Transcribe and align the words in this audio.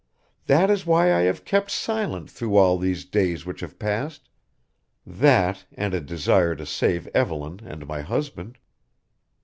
That 0.47 0.71
is 0.71 0.83
why 0.83 1.13
I 1.13 1.19
have 1.29 1.45
kept 1.45 1.69
silent 1.69 2.27
through 2.31 2.55
all 2.57 2.79
these 2.79 3.05
days 3.05 3.45
which 3.45 3.59
have 3.59 3.77
passed 3.77 4.29
that 5.05 5.65
and 5.73 5.93
a 5.93 6.01
desire 6.01 6.55
to 6.55 6.65
save 6.65 7.05
Evelyn 7.09 7.59
and 7.63 7.85
my 7.85 8.01
husband." 8.01 8.57